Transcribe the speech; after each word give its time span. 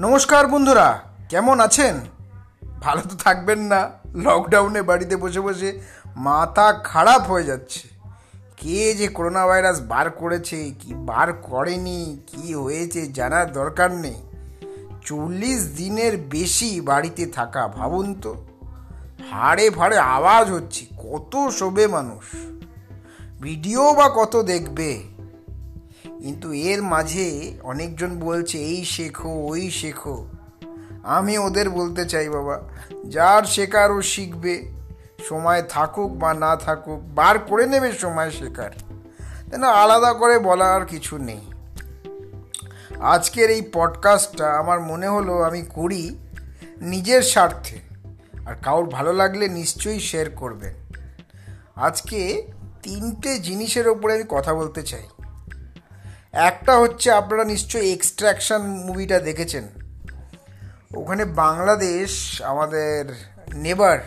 নমস্কার 0.00 0.46
বন্ধুরা, 0.46 1.00
কেমন 1.28 1.60
আছেন? 1.60 2.00
ভালো 2.80 3.00
তো 3.00 3.16
থাকবেন 3.16 3.58
না 3.58 3.90
লকডাউনে 4.14 4.82
বাড়িতে 4.82 5.16
বসে 5.16 5.40
বসে 5.40 5.80
মাথা 6.16 6.72
খারাপ 6.72 7.22
হয়ে 7.30 7.44
যাচ্ছে। 7.44 7.88
কে 8.56 8.94
যে 8.94 9.08
করোনা 9.08 9.46
ভাইরাস 9.46 9.80
বার 9.80 10.10
করেছে, 10.10 10.70
কি 10.80 10.94
বার 10.94 11.32
করেনি, 11.32 12.20
কি 12.26 12.54
হয়েছে 12.54 13.06
জানার 13.06 13.52
দরকার 13.52 13.92
নেই। 13.92 14.22
চল্লিশ 15.04 15.76
দিনের 15.76 16.16
বেশি 16.16 16.80
বাড়িতে 16.80 17.26
থাকা, 17.26 17.68
ভাবুন 17.68 18.14
তো। 18.14 18.46
হাড়ে 19.30 19.70
ফাড়ে 19.70 19.98
আওয়াজ 19.98 20.50
হচ্ছে, 20.50 20.86
কত 20.96 21.48
শোবে 21.48 21.86
মানুষ। 21.86 22.24
ভিডিও 23.40 23.94
বা 23.94 24.08
কত 24.08 24.42
দেখবে? 24.42 25.02
কিন্তু 26.20 26.52
এর 26.52 26.82
মাঝে 26.82 27.52
অনেকজন 27.62 28.18
বলছে, 28.18 28.58
এই 28.58 28.84
শেখো, 28.84 29.28
ওই 29.28 29.70
শেখো। 29.70 30.28
আমি 31.02 31.38
ওদের 31.38 31.70
বলতে 31.70 32.04
চাই, 32.04 32.28
বাবা, 32.28 32.62
যার 33.08 33.42
শেখার 33.42 33.92
ও 33.92 34.02
শিখবে, 34.02 34.70
সময় 35.28 35.62
থাকুক 35.62 36.12
বা 36.12 36.34
না 36.34 36.56
থাকুক, 36.56 37.00
বার 37.14 37.38
করে 37.38 37.66
নেবে 37.66 37.92
সময় 37.92 38.30
শেখার। 38.30 38.70
না 39.58 39.68
আলাদা 39.68 40.12
করে 40.12 40.38
বলার 40.38 40.86
কিছু 40.86 41.18
নেই। 41.18 41.40
আজকের 43.00 43.50
এই 43.50 43.62
পডকাস্টটা 43.72 44.52
আমার 44.52 44.80
মনে 44.80 45.08
হলো 45.08 45.42
আমি 45.42 45.62
করি 45.62 46.18
নিজের 46.80 47.22
স্বার্থে। 47.22 47.78
আর 48.46 48.54
কারোর 48.54 48.84
ভালো 48.84 49.12
লাগলে 49.12 49.48
নিশ্চয়ই 49.48 50.00
শেয়ার 50.00 50.30
করবেন। 50.30 50.74
আজকে 51.76 52.42
তিনটে 52.82 53.38
জিনিসের 53.38 53.88
ওপরে 53.88 54.14
আমি 54.14 54.24
কথা 54.28 54.54
বলতে 54.54 54.82
চাই। 54.82 55.02
একটা 56.32 56.76
হচ্ছে 56.76 57.10
আপনারা 57.10 57.44
নিশ্চয়ই 57.44 57.92
এক্সট্র্যাকশন 57.92 58.62
মুভিটা 58.62 59.20
দেখেছেন। 59.20 59.68
ওখানে 60.94 61.24
বাংলাদেশ, 61.24 62.42
আমাদের 62.42 63.04
নেবার 63.54 63.98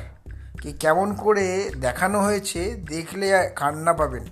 কি 0.62 0.74
কেমন 0.74 1.14
করে 1.14 1.72
দেখানো 1.82 2.22
হয়েছে, 2.22 2.76
দেখলে 2.90 3.50
কান্না 3.56 3.94
পাবেন। 3.94 4.26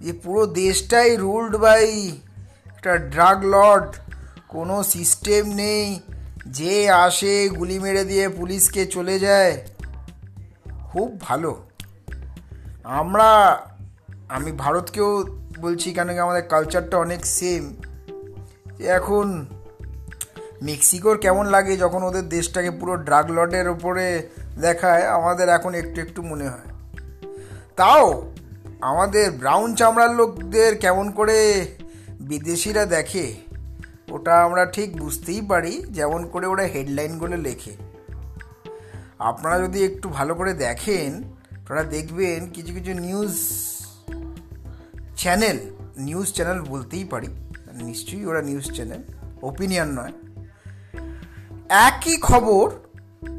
যে 0.00 0.12
পুরো 0.12 0.46
দেশটাই 0.46 1.16
রুলড 1.16 1.56
বাই 1.56 2.16
একটা 2.66 2.96
ড্রাগ 2.96 3.44
লর্ড 3.44 3.96
কোনো 4.48 4.82
সিস্টেম 4.82 5.54
নেই, 5.54 6.00
যে 6.46 6.90
আসে 6.90 7.48
গুলি 7.48 7.78
মেরে 7.78 8.04
দিয়ে 8.04 8.28
পুলিশকে 8.28 8.86
চলে 8.86 9.18
যায়। 9.18 9.66
খুব 10.92 11.20
ভালো। 11.20 11.68
আমরা, 12.84 13.60
আমি 14.28 14.52
ভারতকেও 14.52 15.39
বলছি 15.60 15.92
কেন 15.92 16.08
কি 16.12 16.18
আমাদের 16.18 16.42
কালচারটা 16.42 16.96
অনেক 16.98 17.26
সেম 17.26 17.76
এখন 18.86 19.46
মেক্সিকোর 20.62 21.18
কেমন 21.18 21.46
লাগে 21.46 21.76
যখন 21.76 22.02
ওদের 22.02 22.28
দেশটাকে 22.28 22.70
পুরো 22.70 22.96
ড্রাগ 22.96 23.30
লর্ডের 23.30 23.68
ওপরে 23.68 24.28
দেখায়? 24.60 25.04
আমাদের 25.08 25.48
এখন 25.48 25.74
একটু 25.74 26.00
একটু 26.00 26.22
মনে 26.22 26.48
হয়। 26.48 26.68
তাও 27.76 28.32
আমাদের 28.80 29.30
ব্রাউন 29.30 29.74
চামড়ার 29.74 30.12
লোকদের 30.14 30.78
কেমন 30.78 31.10
করে 31.10 31.38
বিদেশিরা 32.20 32.86
দেখে, 32.86 33.34
ওটা 34.10 34.44
আমরা 34.44 34.66
ঠিক 34.66 34.96
বুঝতেই 34.96 35.42
পারি, 35.48 35.84
যেমন 35.90 36.26
করে 36.26 36.46
ওরা 36.46 36.62
হেডলাইনগুলো 36.62 37.36
লেখে। 37.36 37.72
আপনারা 39.18 39.56
যদি 39.58 39.84
একটু 39.84 40.08
ভালো 40.08 40.34
করে 40.34 40.52
দেখেন 40.54 41.22
ওরা 41.70 41.82
দেখবেন 41.82 42.50
কিছু 42.50 42.74
কিছু 42.74 42.92
নিউজ 42.94 43.34
চ্যানেল 45.20 45.58
নিউজ 45.96 46.32
চ্যানেল 46.32 46.62
বলতেই 46.62 47.04
পারি। 47.04 47.28
নিশ্চয়ই 47.74 48.26
ওরা 48.26 48.42
নিউজ 48.42 48.72
চ্যানেল 48.72 49.02
ওপিনিয়ন 49.42 49.88
নয়। 49.88 50.12
একই 51.68 52.16
খবর 52.16 52.70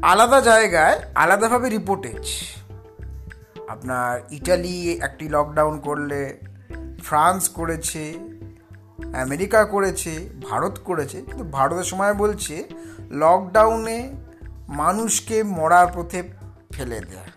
আলাদা 0.02 0.40
জায়গায়, 0.40 1.00
আলাদাভাবে 1.14 1.68
রিপোর্টেজ 1.68 2.24
আপনার 3.68 4.20
ইটালি 4.30 4.92
একটি 4.92 5.28
লকডাউন 5.28 5.78
করলে, 5.78 6.38
ফ্রান্স 7.02 7.48
করেছে, 7.48 8.14
আমেরিকা 9.20 9.64
করেছে, 9.64 10.28
ভারত 10.50 10.78
করেছে। 10.84 11.22
কিন্তু 11.22 11.44
ভারতের 11.44 11.84
সময় 11.84 12.14
বলছে 12.14 12.68
লকডাউনে 13.10 14.12
মানুষকে 14.68 15.42
মরার 15.42 15.86
পথে 15.94 16.22
ফেলে 16.72 17.00
দেয়। 17.00 17.30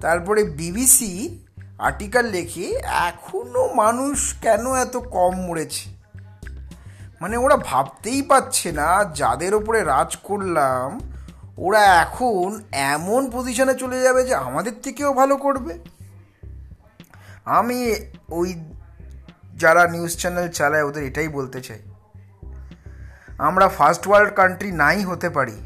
তারপরে 0.00 0.44
বিবিসি 0.44 1.38
আর্টিকেল 1.78 2.26
লেখে 2.26 2.66
এখনও 3.08 3.74
মানুষ 3.74 4.34
কেন 4.40 4.64
এত 4.74 4.96
কম 4.96 5.34
মরেছে? 5.46 5.88
মানে 7.20 7.36
ওরা 7.36 7.56
ভাবতেই 7.56 8.22
পাচ্ছে 8.22 8.72
না, 8.72 8.88
যাদের 9.14 9.54
ওপরে 9.54 9.80
রাজ 9.84 10.16
করলাম, 10.16 10.88
ওরা 11.58 11.82
এখন 12.02 12.46
এমন 12.72 13.30
পজিশনে 13.30 13.74
চলে 13.74 13.98
যাবে 14.00 14.24
যে 14.24 14.34
আমাদের 14.34 14.74
থেকেও 14.82 15.14
ভালো 15.14 15.36
করবে। 15.36 15.78
আমি 17.44 17.78
ওই 18.28 18.48
যারা 19.56 19.82
নিউজ 19.88 20.12
চ্যানেল 20.18 20.48
চালায় 20.48 20.82
ওদের 20.82 21.02
এটাই 21.04 21.28
বলতে 21.28 21.60
চাই। 21.60 21.82
আমরা 23.38 23.68
ফার্স্ট 23.68 24.08
ওয়ার্ল্ড 24.08 24.32
কান্ট্রি 24.34 24.70
নাই 24.72 24.98
হতে 25.04 25.28
পারি, 25.30 25.56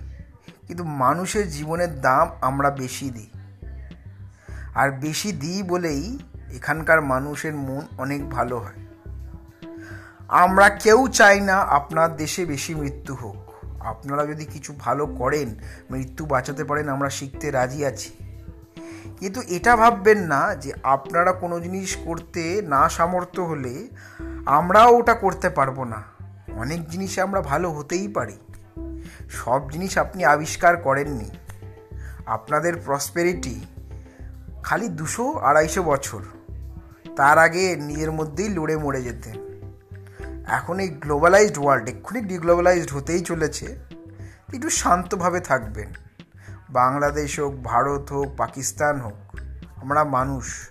কিন্তু 0.66 0.84
মানুষের 0.84 1.50
জীবনের 1.50 2.00
দাম 2.00 2.26
আমরা 2.40 2.70
বেশি 2.70 3.10
দিই। 3.10 3.30
আর 4.74 4.90
বেশি 4.90 5.32
দিই 5.32 5.62
বলেই 5.62 6.18
এখানকার 6.56 7.02
মানুষের 7.02 7.54
মন 7.54 7.82
অনেক 7.98 8.30
ভালো 8.30 8.58
হয়। 8.58 8.86
আমরা 10.28 10.68
কেউ 10.68 11.08
চাই 11.08 11.40
না 11.40 11.56
আপনার 11.56 12.16
দেশে 12.16 12.44
বেশি 12.44 12.74
মৃত্যু 12.74 13.14
হোক। 13.14 13.36
আপনারা 13.80 14.26
যদি 14.26 14.44
কিছু 14.44 14.74
ভালো 14.78 15.06
করেন, 15.06 15.54
মৃত্যু 15.90 16.26
বাঁচাতে 16.26 16.64
পারেন, 16.64 16.88
আমরা 16.88 17.10
শিখতে 17.10 17.50
রাজি 17.50 17.86
আছি। 17.86 18.12
কিন্তু 19.20 19.42
এটা 19.48 19.76
ভাববেন 19.76 20.18
না 20.18 20.54
যে 20.54 20.72
আপনারা 20.82 21.32
কোনো 21.32 21.60
জিনিস 21.60 21.96
করতে 21.96 22.62
না 22.68 22.88
সামর্থ্য 22.88 23.42
হলে 23.42 23.88
আমরাও 24.46 24.96
ওটা 24.96 25.14
করতে 25.14 25.50
পারব 25.50 25.84
না। 25.84 26.02
অনেক 26.54 26.88
জিনিসে 26.88 27.20
আমরা 27.20 27.40
ভালো 27.40 27.72
হতেই 27.72 28.08
পারি। 28.08 28.38
সব 29.30 29.70
জিনিস 29.70 29.98
আপনি 29.98 30.24
আবিষ্কার 30.24 30.76
করেননি। 30.76 31.30
আপনাদের 32.26 32.76
প্রসপেরিটি 32.84 33.66
খালি 34.62 34.88
দুশো 34.88 35.38
আড়াইশো 35.38 35.82
বছর। 35.82 36.20
তার 37.16 37.38
আগে 37.38 37.76
নিজের 37.76 38.12
মধ্যেই 38.12 38.48
লড়ে 38.48 38.76
মরে 38.76 39.02
যেতেন। 39.02 39.34
এখন 40.46 40.80
এই 40.80 40.88
গ্লোবালাইজড 40.88 41.58
ওয়ার্ল্ড 41.58 41.88
এক্ষুনি 41.88 42.20
ডিগ্লোবালাইজড 42.20 42.92
হতেই 42.92 43.20
চলেছে। 43.20 43.78
একটু 44.54 44.70
শান্তভাবে 44.70 45.40
থাকবেন। 45.40 45.88
বাংলাদেশ 46.70 47.40
হোক, 47.40 47.54
ভারত 47.64 48.12
হোক, 48.12 48.36
পাকিস্তান 48.36 49.00
হোক, 49.00 49.40
আমরা 49.76 50.04
মানুষ। 50.04 50.70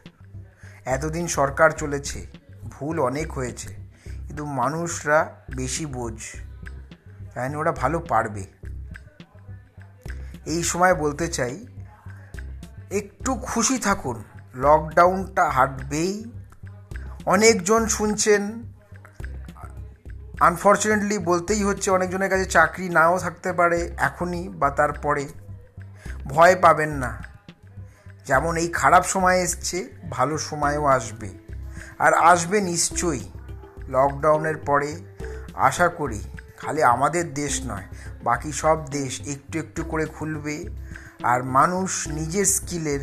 এতদিন 0.85 1.27
সরকার 1.27 1.69
চলেছে, 1.69 2.27
ভুল 2.63 2.99
অনেক 2.99 3.31
হয়েছে, 3.31 3.73
কিন্তু 4.27 4.45
মানুষরা 4.45 5.35
বেশি 5.55 5.85
বোঝ। 5.85 6.21
তাই 7.33 7.55
ওরা 7.55 7.71
ভালো 7.71 7.99
পারবে। 7.99 8.45
এই 10.45 10.63
সময় 10.63 10.95
বলতে 10.95 11.27
চাই 11.27 11.65
একটু 12.91 13.35
খুশি 13.35 13.77
থাকুন। 13.77 14.23
লকডাউনটা 14.55 15.49
হাঁটবেই। 15.49 16.31
অনেকজন 17.25 17.87
শুনছেন 17.87 18.73
আনফর্চুনেটলি 20.39 21.17
বলতেই 21.17 21.63
হচ্ছে 21.63 21.91
অনেকজনের 21.91 22.29
কাছে 22.29 22.45
চাকরি 22.45 22.89
নাও 22.89 23.19
থাকতে 23.19 23.53
পারে 23.53 23.91
এখনই 23.97 24.49
বা 24.49 24.69
তারপরে। 24.69 25.27
ভয় 26.25 26.55
পাবেন 26.55 26.89
না। 26.89 27.17
যেমন 28.25 28.57
এই 28.57 28.67
খারাপ 28.67 29.03
সময় 29.03 29.37
এসছে, 29.37 29.87
ভালো 30.09 30.37
সময়ও 30.37 30.85
আসবে। 30.85 31.29
আর 31.99 32.13
আসবে 32.13 32.61
নিশ্চয়ই। 32.61 33.29
লকডাউনের 33.87 34.57
পরে 34.57 34.99
আশা 35.53 35.87
করি, 35.87 36.23
খালি 36.57 36.83
আমাদের 36.83 37.33
দেশ 37.33 37.61
নয়, 37.65 37.83
বাকি 38.23 38.51
সব 38.51 38.85
দেশ 38.85 39.27
একটু 39.27 39.59
একটু 39.59 39.83
করে 39.83 40.05
খুলবে। 40.05 40.69
আর 41.23 41.43
মানুষ 41.43 42.07
নিজের 42.07 42.45
স্কিলের, 42.45 42.99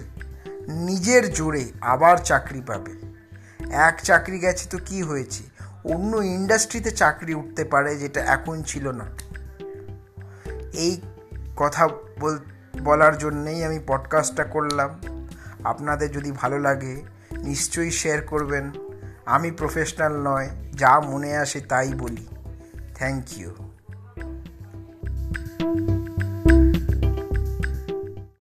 নিজের 0.69 1.33
জোরে 1.33 1.65
আবার 1.81 2.17
চাকরি 2.17 2.61
পাবে। 2.61 2.93
এক 3.73 4.03
চাকরি 4.03 4.39
গেছে 4.39 4.69
তো 4.71 4.79
কি 4.87 5.03
হয়েছে? 5.03 5.43
অন্য 5.85 6.17
ইন্ডাস্ট্রিতে 6.17 6.91
চাকরি 6.91 7.35
উঠতে 7.35 7.65
পারে 7.65 7.97
যেটা 7.97 8.21
এখন 8.21 8.63
ছিল 8.63 8.91
না। 8.91 9.05
এই 10.73 11.01
কথা 11.57 11.89
বল, 12.21 12.39
বলার 12.85 13.19
জন্যেই 13.19 13.65
আমি 13.65 13.81
পডকাস্টটা 13.87 14.45
করলাম। 14.45 15.01
আপনাদের 15.65 16.13
যদি 16.13 16.33
ভালো 16.33 16.59
লাগে, 16.59 17.03
নিশ্চয়ই 17.39 17.91
শেয়ার 17.91 18.23
করবেন। 18.23 18.71
আমি 19.27 19.51
প্রফেশনাল 19.51 20.23
নয়, 20.23 20.49
যা 20.75 21.01
মনে 21.01 21.37
আসে 21.37 21.61
তাই 21.61 21.95
বলি। 21.95 22.27
Thank 22.95 23.39
you 23.39 23.51